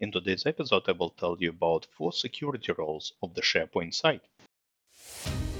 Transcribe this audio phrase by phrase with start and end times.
[0.00, 4.22] In today's episode, I will tell you about four security roles of the SharePoint site.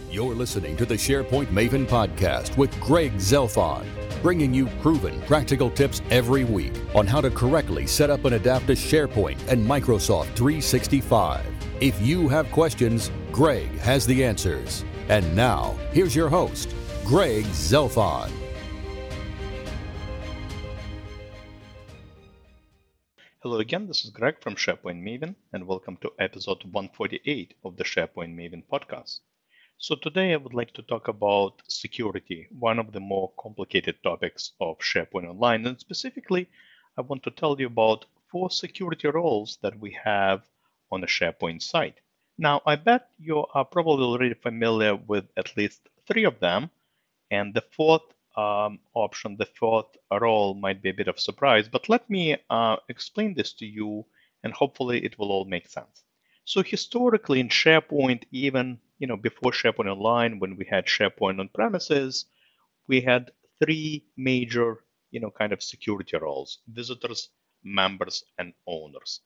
[0.08, 3.84] You're listening to the SharePoint Maven podcast with Greg Zelfond,
[4.22, 8.68] bringing you proven practical tips every week on how to correctly set up and adapt
[8.68, 11.44] to SharePoint and Microsoft 365.
[11.80, 14.84] If you have questions, Greg has the answers.
[15.08, 18.30] And now, here's your host, Greg Zelfond.
[23.48, 27.82] Hello again, this is Greg from SharePoint Maven, and welcome to episode 148 of the
[27.82, 29.20] SharePoint Maven podcast.
[29.78, 34.52] So, today I would like to talk about security, one of the more complicated topics
[34.60, 35.66] of SharePoint Online.
[35.66, 36.50] And specifically,
[36.98, 40.42] I want to tell you about four security roles that we have
[40.92, 42.00] on a SharePoint site.
[42.36, 46.68] Now, I bet you are probably already familiar with at least three of them,
[47.30, 51.88] and the fourth um, option, the fourth role might be a bit of surprise, but
[51.88, 54.06] let me uh, explain this to you
[54.42, 56.04] and hopefully it will all make sense.
[56.44, 61.48] So historically in SharePoint, even you know before SharePoint Online, when we had SharePoint on
[61.48, 62.26] premises,
[62.86, 67.28] we had three major you know kind of security roles: visitors,
[67.62, 69.20] members, and owners.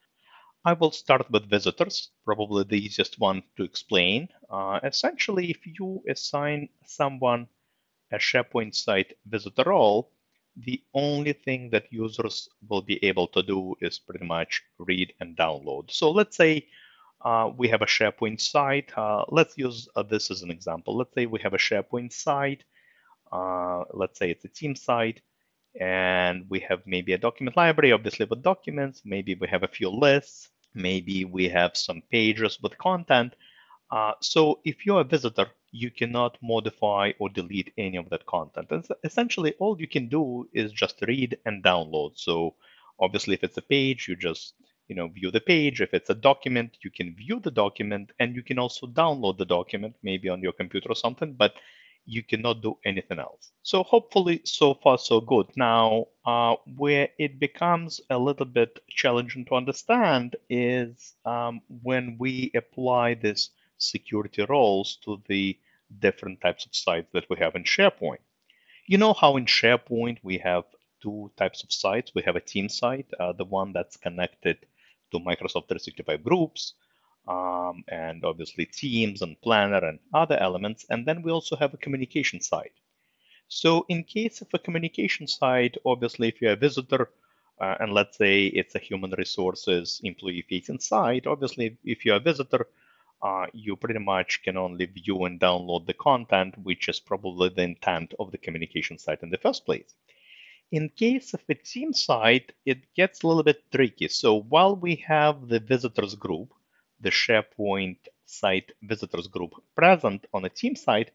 [0.65, 4.29] I will start with visitors, probably the easiest one to explain.
[4.49, 7.49] Uh, essentially, if you assign someone
[8.13, 10.11] a SharePoint site visitor role,
[10.57, 15.37] the only thing that users will be able to do is pretty much read and
[15.37, 15.91] download.
[15.91, 16.67] So let's say
[17.25, 18.97] uh, we have a SharePoint site.
[18.97, 20.97] Uh, let's use uh, this as an example.
[20.97, 22.65] Let's say we have a SharePoint site.
[23.31, 25.23] Uh, let's say it's a team site,
[25.81, 29.03] and we have maybe a document library, obviously with documents.
[29.05, 30.51] Maybe we have a few lists.
[30.75, 33.35] Maybe we have some pages with content.
[33.91, 38.69] Uh, so if you're a visitor, you cannot modify or delete any of that content.
[38.71, 42.13] And essentially, all you can do is just read and download.
[42.17, 42.55] So
[43.01, 44.55] obviously, if it's a page, you just
[44.89, 45.81] you know view the page.
[45.81, 49.47] If it's a document, you can view the document, and you can also download the
[49.47, 51.33] document, maybe on your computer or something.
[51.33, 51.55] But
[52.05, 53.53] you cannot do anything else.
[53.63, 55.47] So hopefully, so far so good.
[55.57, 62.51] Now, uh, where it becomes a little bit challenging to understand is um, when we
[62.55, 65.59] apply this security roles to the
[66.01, 68.23] different types of sites that we have in SharePoint.
[68.87, 70.65] You know how in SharePoint we have
[71.03, 72.13] two types of sites.
[72.15, 74.59] We have a team site, uh, the one that's connected
[75.11, 76.75] to Microsoft 365 groups,
[77.29, 80.87] um, and obviously Teams and Planner and other elements.
[80.91, 82.73] And then we also have a communication site.
[83.49, 87.11] So in case of a communication site, obviously if you're a visitor,
[87.61, 92.21] uh, and let's say it's a human resources employee facing site, obviously if you're a
[92.21, 92.69] visitor,
[93.23, 97.63] uh, you pretty much can only view and download the content, which is probably the
[97.63, 99.95] intent of the communication site in the first place.
[100.73, 104.09] In case of a team site, it gets a little bit tricky.
[104.09, 106.53] So while we have the visitors group,
[107.01, 111.11] the SharePoint site visitors group present on a team site,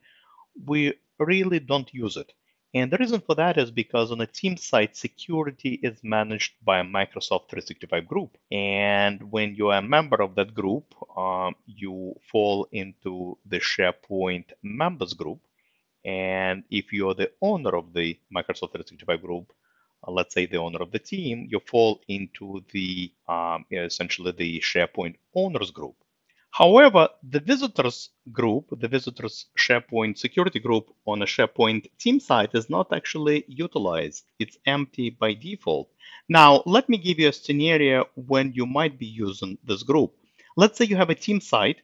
[0.65, 2.31] we really don't use it.
[2.73, 6.79] And the reason for that is because on a team site, security is managed by
[6.79, 8.37] a Microsoft 365 group.
[8.51, 14.51] And when you are a member of that group, um, you fall into the SharePoint
[14.63, 15.39] members group.
[16.05, 19.53] And if you're the owner of the Microsoft 365 group,
[20.07, 24.59] uh, let's say the owner of the team, you fall into the um, essentially the
[24.61, 25.95] SharePoint owners group.
[26.51, 32.69] However, the visitors group, the visitors SharePoint security group on a SharePoint team site is
[32.69, 34.25] not actually utilized.
[34.39, 35.89] It's empty by default.
[36.29, 40.13] Now, let me give you a scenario when you might be using this group.
[40.55, 41.81] Let's say you have a team site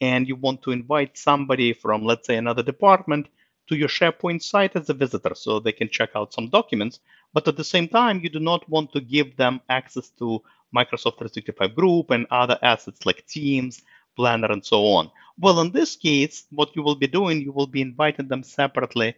[0.00, 3.28] and you want to invite somebody from, let's say, another department
[3.68, 7.00] to your SharePoint site as a visitor so they can check out some documents.
[7.32, 10.42] But at the same time, you do not want to give them access to
[10.74, 13.82] Microsoft 365 Group and other assets like Teams,
[14.20, 15.10] planner, and so on.
[15.38, 19.14] Well, in this case, what you will be doing, you will be inviting them separately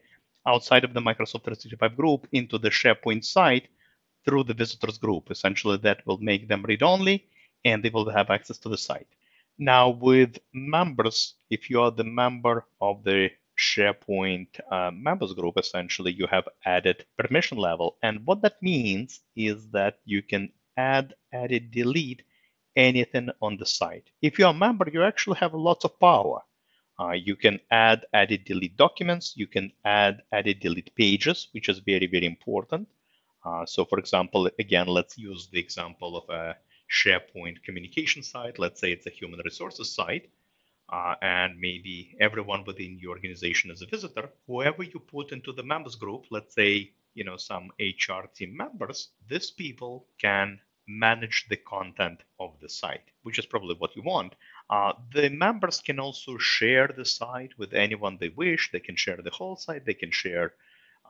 [0.46, 3.66] outside of the Microsoft 365 group into the SharePoint site
[4.24, 5.30] through the visitors group.
[5.30, 7.26] Essentially, that will make them read only
[7.64, 9.08] and they will have access to the site.
[9.58, 16.12] Now, with members, if you are the member of the SharePoint uh, members group, essentially,
[16.12, 17.96] you have added permission level.
[18.02, 22.22] And what that means is that you can add, edit, delete
[22.76, 24.10] anything on the site.
[24.20, 26.40] If you're a member, you actually have lots of power.
[27.00, 29.34] Uh, you can add, edit, delete documents.
[29.36, 32.88] You can add, edit, delete pages, which is very, very important.
[33.44, 36.56] Uh, so for example, again, let's use the example of a
[36.90, 38.58] SharePoint communication site.
[38.58, 40.30] Let's say it's a human resources site.
[40.88, 44.28] Uh, and maybe everyone within your organization is a visitor.
[44.46, 49.08] Whoever you put into the members group, let's say, you know, some HR team members,
[49.26, 54.34] these people can manage the content of the site, which is probably what you want.
[54.68, 58.70] Uh, the members can also share the site with anyone they wish.
[58.72, 59.84] They can share the whole site.
[59.84, 60.54] They can share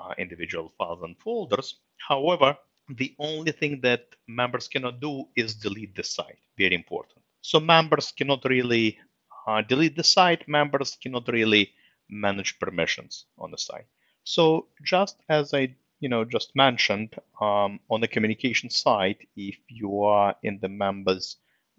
[0.01, 1.79] uh, individual files and folders.
[2.09, 2.57] However,
[2.89, 6.39] the only thing that members cannot do is delete the site.
[6.59, 7.21] Very important.
[7.41, 8.99] So members cannot really
[9.47, 10.49] uh, delete the site.
[10.49, 11.73] Members cannot really
[12.09, 13.87] manage permissions on the site.
[14.25, 20.03] So just as I you know just mentioned um, on the communication side, if you
[20.03, 21.37] are in the members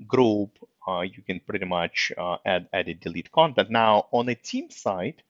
[0.07, 0.51] group,
[0.87, 3.69] uh, you can pretty much uh, add, edit, delete content.
[3.69, 5.21] Now on the team side,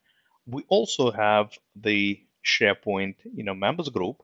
[0.45, 4.21] we also have the SharePoint you know members group,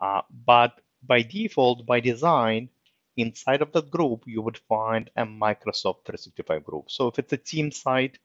[0.00, 2.68] uh, but by default, by design,
[3.16, 6.90] inside of that group, you would find a Microsoft 365 group.
[6.90, 8.18] So if it's a team site,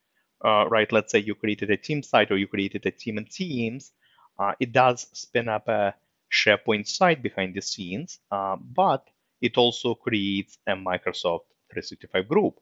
[0.46, 3.26] uh, right, let's say you created a team site or you created a team in
[3.26, 3.92] Teams,
[4.40, 5.94] uh, it does spin up a
[6.32, 9.08] SharePoint site behind the scenes, uh, but
[9.42, 12.60] it also creates a Microsoft 365 group.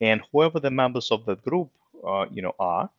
[0.00, 1.70] And whoever the members of that group,
[2.06, 2.90] uh, you know, are,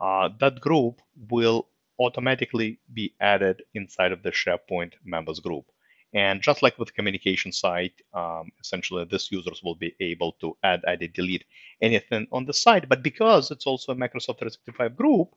[0.00, 1.00] uh, that group
[1.30, 1.68] will
[1.98, 5.64] automatically be added inside of the SharePoint members group.
[6.12, 10.82] And just like with communication site, um, essentially this users will be able to add,
[10.86, 11.44] edit, delete
[11.82, 12.88] anything on the site.
[12.88, 15.34] But because it's also a Microsoft 365 group,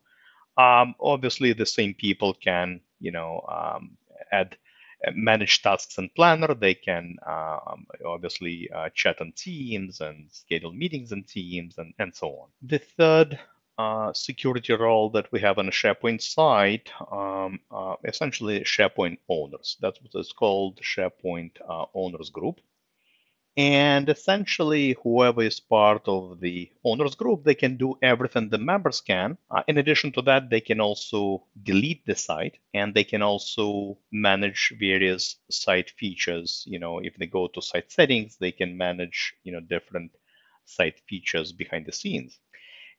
[0.57, 3.98] um, obviously the same people can, you know, um,
[4.31, 4.57] add,
[5.07, 6.54] uh, manage tasks in Planner.
[6.54, 12.15] They can um, obviously uh, chat on Teams and schedule meetings in Teams and, and
[12.15, 12.48] so on.
[12.63, 13.39] The third
[13.77, 19.77] uh, security role that we have on a SharePoint site, um, uh, essentially SharePoint owners.
[19.80, 22.60] That's what it's called, SharePoint uh, owners group.
[23.57, 29.01] And essentially, whoever is part of the owners group, they can do everything the members
[29.01, 29.38] can.
[29.51, 33.98] Uh, in addition to that, they can also delete the site and they can also
[34.12, 36.63] manage various site features.
[36.68, 40.12] You know, if they go to site settings, they can manage, you know, different
[40.65, 42.39] site features behind the scenes.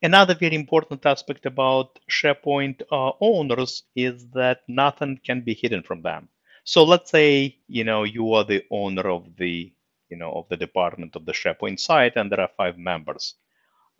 [0.01, 6.01] Another very important aspect about SharePoint uh, owners is that nothing can be hidden from
[6.01, 6.29] them.
[6.65, 9.71] So let's say you know you are the owner of the
[10.09, 13.35] you know of the department of the SharePoint site, and there are five members.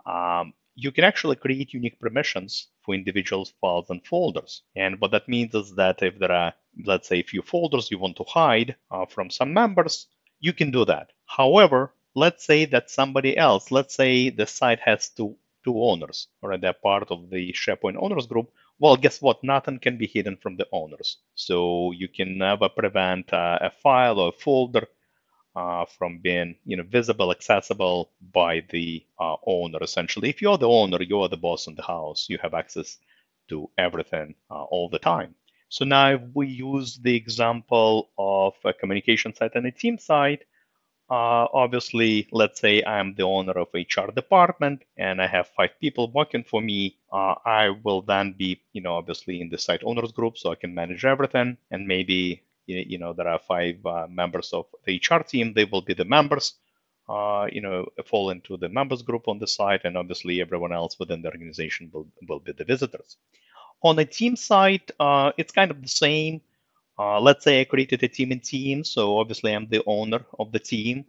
[0.06, 4.64] Um, you can actually create unique permissions for individual files and folders.
[4.76, 6.54] And what that means is that if there are,
[6.86, 10.08] let's say, a few folders you want to hide uh, from some members,
[10.40, 11.12] you can do that.
[11.26, 15.36] However, let's say that somebody else, let's say the site has two
[15.66, 19.44] two owners, or they're part of the SharePoint owners group, well, guess what?
[19.44, 21.18] Nothing can be hidden from the owners.
[21.36, 24.88] So you can never prevent uh, a file or a folder
[25.56, 29.80] uh, from being, you know, visible, accessible by the uh, owner.
[29.82, 32.28] Essentially, if you're the owner, you're the boss in the house.
[32.30, 32.98] You have access
[33.50, 35.36] to everything uh, all the time.
[35.70, 40.44] So now, if we use the example of a communication site and a team site,
[41.10, 46.12] uh, obviously, let's say I'm the owner of HR department and I have five people
[46.12, 46.98] working for me.
[47.12, 50.56] Uh, I will then be, you know, obviously in the site owners group, so I
[50.56, 51.58] can manage everything.
[51.72, 52.44] And maybe,
[52.78, 55.54] you know, there are five uh, members of the HR team.
[55.54, 56.54] They will be the members,
[57.08, 60.98] uh, you know, fall into the members group on the site, and obviously everyone else
[61.00, 63.18] within the organization will will be the visitors.
[63.82, 66.42] On the team side, uh, it's kind of the same.
[66.98, 70.60] Let's say I created a team in Teams, so obviously I'm the owner of the
[70.60, 71.06] team.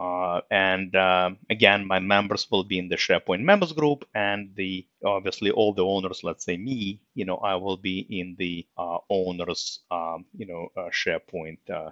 [0.00, 4.86] Uh, and uh, again, my members will be in the SharePoint members group, and the
[5.04, 8.96] obviously all the owners, let's say me, you know, I will be in the uh,
[9.10, 11.90] owners, um, you know, uh, SharePoint uh,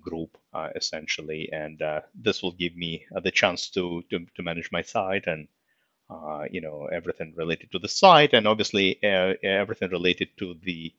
[0.00, 0.38] group
[0.76, 1.82] essentially, and
[2.14, 5.48] this will give me the chance to, to to manage my site and
[6.52, 10.92] you know everything related to the site, and obviously everything related to the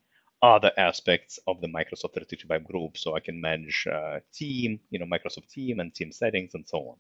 [0.44, 2.98] other aspects of the Microsoft 365 group.
[2.98, 6.80] So I can manage uh, team, you know, Microsoft team and team settings and so
[6.80, 6.98] on.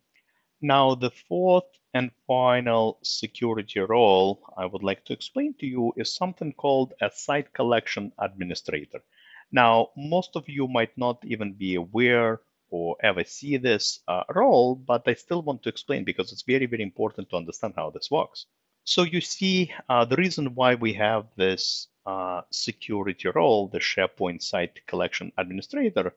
[0.62, 6.16] Now, the fourth and final security role I would like to explain to you is
[6.16, 9.04] something called a site collection administrator.
[9.52, 14.76] Now, most of you might not even be aware or ever see this uh, role,
[14.76, 18.10] but I still want to explain because it's very, very important to understand how this
[18.10, 18.46] works.
[18.86, 24.42] So you see, uh, the reason why we have this uh, security role, the SharePoint
[24.42, 26.14] Site Collection Administrator,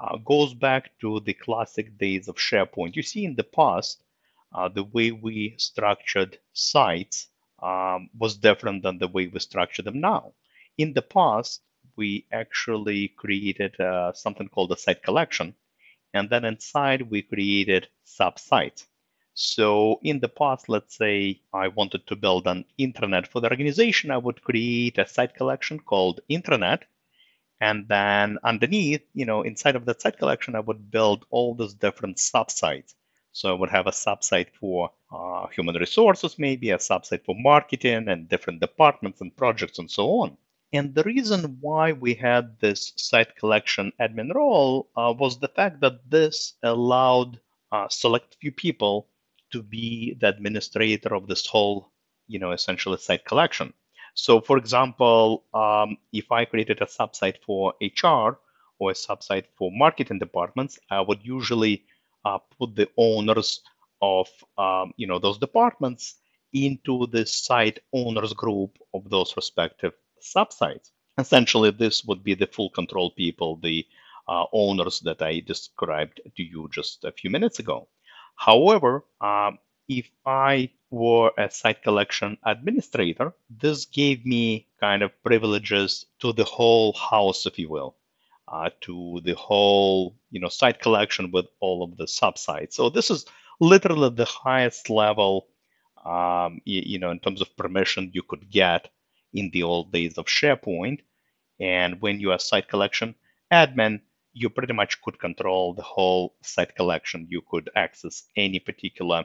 [0.00, 2.96] uh, goes back to the classic days of SharePoint.
[2.96, 4.02] You see, in the past,
[4.54, 7.28] uh, the way we structured sites
[7.62, 10.32] um, was different than the way we structure them now.
[10.78, 11.62] In the past,
[11.96, 15.54] we actually created uh, something called a site collection,
[16.14, 18.86] and then inside we created sub-sites.
[19.40, 24.10] So in the past, let's say I wanted to build an intranet for the organization,
[24.10, 26.82] I would create a site collection called intranet.
[27.60, 31.74] And then underneath, you know, inside of that site collection, I would build all those
[31.74, 32.94] different subsites.
[33.30, 38.08] So I would have a subsite for uh, human resources, maybe a subsite for marketing
[38.08, 40.36] and different departments and projects and so on.
[40.72, 45.80] And the reason why we had this site collection admin role uh, was the fact
[45.82, 47.38] that this allowed
[47.70, 49.06] uh, select few people
[49.52, 51.92] to be the administrator of this whole,
[52.26, 53.72] you know, essentially site collection.
[54.14, 58.38] So, for example, um, if I created a subsite for HR
[58.78, 61.84] or a subsite for marketing departments, I would usually
[62.24, 63.60] uh, put the owners
[64.02, 66.16] of, um, you know, those departments
[66.52, 70.90] into the site owners group of those respective subsites.
[71.18, 73.86] Essentially, this would be the full control people, the
[74.28, 77.88] uh, owners that I described to you just a few minutes ago.
[78.38, 86.06] However, um, if I were a site collection administrator, this gave me kind of privileges
[86.20, 87.96] to the whole house, if you will,
[88.46, 92.74] uh, to the whole you know site collection with all of the subsites.
[92.74, 93.26] So this is
[93.60, 95.48] literally the highest level,
[96.04, 98.88] um, you, you know, in terms of permission you could get
[99.34, 101.00] in the old days of SharePoint.
[101.60, 103.16] And when you are site collection
[103.52, 104.00] admin,
[104.38, 107.26] you pretty much could control the whole site collection.
[107.28, 109.24] You could access any particular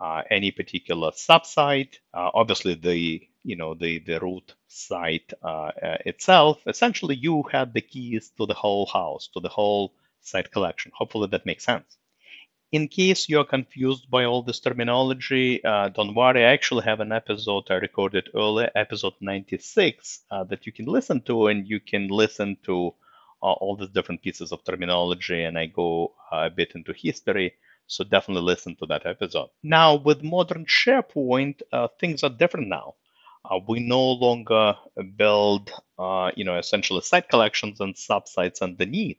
[0.00, 1.94] uh, any particular subsite.
[2.12, 5.70] Uh, obviously, the you know the the root site uh,
[6.06, 6.58] itself.
[6.66, 10.92] Essentially, you had the keys to the whole house, to the whole site collection.
[10.94, 11.96] Hopefully, that makes sense.
[12.72, 16.44] In case you're confused by all this terminology, uh, don't worry.
[16.44, 21.20] I actually have an episode I recorded earlier, episode 96, uh, that you can listen
[21.22, 22.94] to, and you can listen to
[23.52, 27.54] all these different pieces of terminology, and I go uh, a bit into history.
[27.86, 29.50] So definitely listen to that episode.
[29.62, 32.94] Now, with modern SharePoint, uh, things are different now.
[33.44, 34.74] Uh, we no longer
[35.16, 35.70] build,
[36.34, 39.18] you know, essentially site collections and subsites underneath.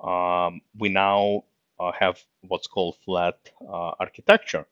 [0.00, 1.42] Um, we now
[1.80, 4.66] uh, have what's called flat uh, architecture.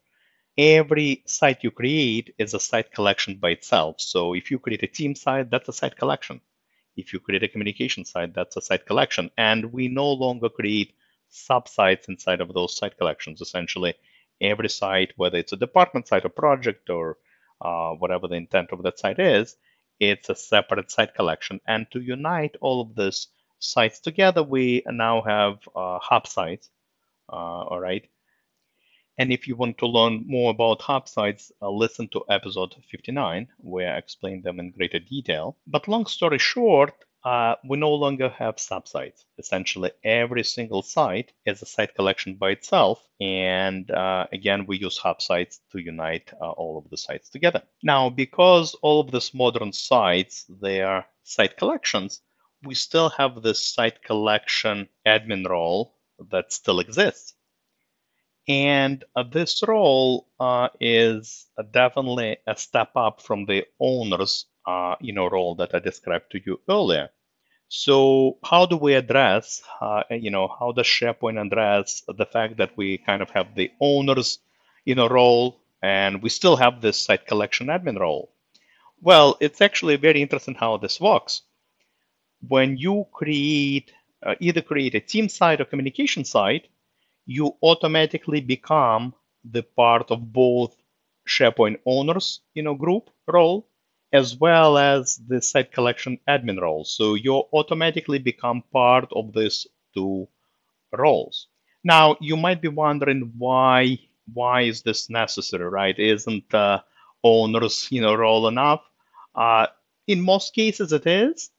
[0.57, 4.01] Every site you create is a site collection by itself.
[4.01, 6.41] So if you create a team site, that's a site collection.
[6.97, 9.31] If you create a communication site, that's a site collection.
[9.37, 10.95] And we no longer create
[11.31, 13.41] subsites inside of those site collections.
[13.41, 13.95] Essentially,
[14.41, 17.19] every site, whether it's a department site or project or
[17.61, 19.57] uh, whatever the intent of that site is,
[20.01, 21.61] it's a separate site collection.
[21.67, 26.69] And to unite all of these sites together, we now have uh, hub sites
[27.33, 28.07] uh, all right.
[29.19, 33.49] And if you want to learn more about hub sites, uh, listen to episode 59,
[33.59, 35.57] where I explain them in greater detail.
[35.67, 39.25] But long story short, uh, we no longer have subsites.
[39.39, 43.07] Essentially, every single site is a site collection by itself.
[43.21, 47.63] And uh, again, we use hub sites to unite uh, all of the sites together.
[47.83, 52.21] Now, because all of these modern sites, they are site collections,
[52.65, 55.95] we still have this site collection admin role
[56.31, 57.35] that still exists.
[58.49, 65.13] And uh, this role uh, is definitely a step up from the owner's uh, you
[65.13, 67.11] know, role that I described to you earlier.
[67.69, 72.77] So how do we address, uh, you know, how does SharePoint address the fact that
[72.77, 74.39] we kind of have the owner's,
[74.85, 78.33] you know, role and we still have this site collection admin role?
[79.01, 81.43] Well, it's actually very interesting how this works.
[82.47, 86.69] When you create uh, either create a team site or communication site,
[87.27, 89.15] you automatically become
[89.45, 90.77] the part of both
[91.27, 93.67] SharePoint owners, you know, group role,
[94.13, 96.85] as well as the site collection admin role.
[96.85, 100.29] So you automatically become part of these two
[100.93, 101.49] roles.
[101.85, 103.99] Now you might be wondering why
[104.33, 105.99] why is this necessary, right?
[105.99, 106.81] Isn't uh,
[107.25, 108.83] owners, you know, role enough?
[109.35, 109.67] Uh,
[110.07, 111.51] in most cases, it is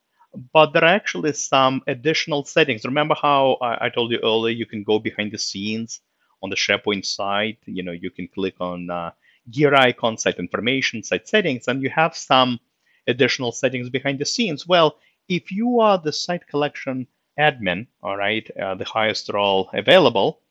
[0.51, 2.85] but there are actually some additional settings.
[2.85, 6.01] Remember how I, I, told you earlier, you can go behind the scenes
[6.41, 7.59] on the SharePoint site.
[7.65, 9.11] You know, you can click on uh,
[9.49, 12.59] gear icon, site information, site settings, and you have some
[13.07, 14.67] additional settings behind the scenes.
[14.67, 14.97] Well,
[15.29, 17.07] if you are the site collection
[17.39, 20.41] admin, all right, uh, the highest role available,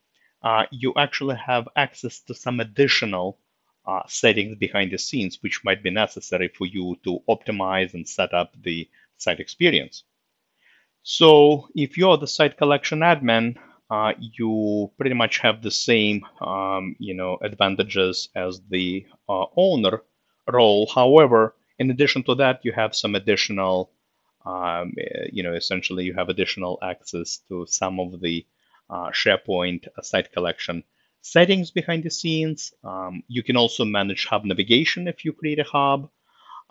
[0.42, 3.38] uh, you actually have access to some additional
[3.86, 8.32] uh, settings behind the scenes, which might be necessary for you to optimize and set
[8.32, 8.88] up the
[9.23, 10.05] site experience.
[11.05, 13.57] So if you're the site collection admin,
[13.91, 20.02] uh, you pretty much have the same um, you know advantages as the uh, owner
[20.50, 20.87] role.
[20.87, 23.93] However, in addition to that, you have some additional
[24.47, 24.95] um,
[25.33, 28.47] you know essentially you have additional access to some of the
[28.91, 30.85] uh, SharePoint site collection
[31.21, 32.73] settings behind the scenes.
[32.85, 36.11] Um, you can also manage hub navigation if you create a hub.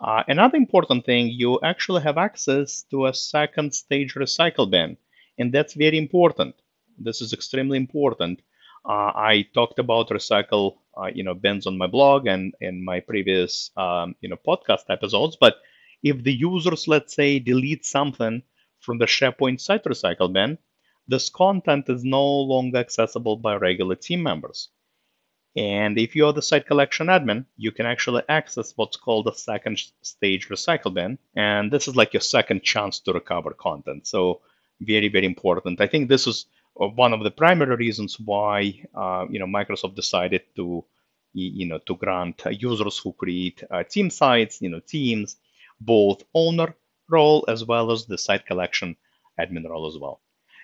[0.00, 4.96] Uh, another important thing, you actually have access to a second stage recycle bin,
[5.38, 6.54] and that's very important.
[6.98, 8.40] This is extremely important.
[8.84, 13.00] Uh, I talked about recycle, uh, you know, bins on my blog and in my
[13.00, 15.36] previous, um, you know, podcast episodes.
[15.40, 15.56] But
[16.02, 18.42] if the users, let's say, delete something
[18.80, 20.58] from the SharePoint site recycle bin,
[21.06, 24.68] this content is no longer accessible by regular team members.
[25.56, 29.82] And if you're the site collection admin, you can actually access what's called the second
[30.00, 31.18] stage recycle bin.
[31.36, 34.06] And this is like your second chance to recover content.
[34.06, 34.40] So
[34.80, 35.80] very, very important.
[35.80, 36.46] I think this is
[36.80, 40.84] uh, one of the primary reasons why uh, you know Microsoft decided to
[41.34, 45.36] you know to grant users who create uh, team sites, you know teams,
[45.80, 46.74] both owner
[47.08, 48.96] role as well as the site collection
[49.38, 50.20] admin role as well.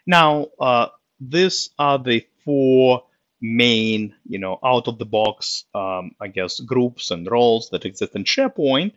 [0.07, 0.89] Now, uh,
[1.21, 3.03] these are the four
[3.41, 8.17] main, you know, out of the box, um, I guess, groups and roles that exist
[8.17, 8.93] in SharePoint.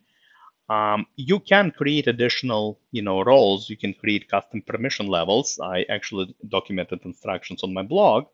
[0.69, 3.69] Um, you can create additional, you know, roles.
[3.69, 5.59] You can create custom permission levels.
[5.61, 8.25] I actually documented instructions on my blog.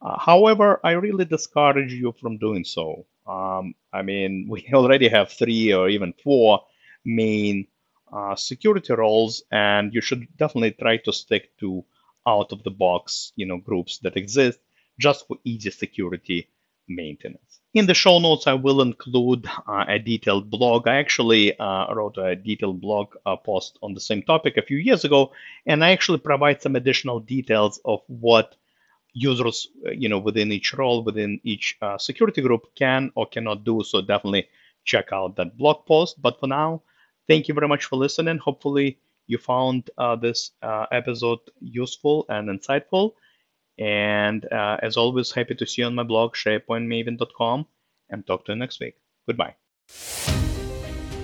[0.00, 3.06] Uh, however, I really discourage you from doing so.
[3.26, 6.62] Um, I mean, we already have three or even four
[7.04, 7.66] main
[8.12, 11.84] uh, security roles, and you should definitely try to stick to
[12.26, 14.60] out of the box, you know, groups that exist
[14.98, 16.48] just for easy security
[16.88, 17.60] maintenance.
[17.74, 20.88] In the show notes, I will include uh, a detailed blog.
[20.88, 24.78] I actually uh, wrote a detailed blog uh, post on the same topic a few
[24.78, 25.32] years ago,
[25.66, 28.56] and I actually provide some additional details of what
[29.12, 33.64] users, uh, you know, within each role, within each uh, security group can or cannot
[33.64, 33.82] do.
[33.84, 34.48] So definitely
[34.84, 36.22] check out that blog post.
[36.22, 36.82] But for now,
[37.28, 38.38] thank you very much for listening.
[38.38, 43.14] Hopefully, you found uh, this episode useful and insightful.
[43.78, 47.66] And uh, as always, happy to see you on my blog, sharepointmaven.com,
[48.10, 48.94] and talk to you next week.
[49.26, 49.54] Goodbye.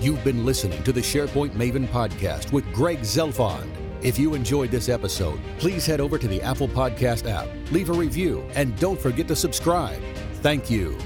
[0.01, 3.69] You've been listening to the SharePoint Maven podcast with Greg Zelfond.
[4.01, 7.93] If you enjoyed this episode, please head over to the Apple Podcast app, leave a
[7.93, 10.01] review, and don't forget to subscribe.
[10.41, 10.97] Thank you.